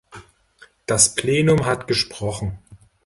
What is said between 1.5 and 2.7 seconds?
hat gesprochen.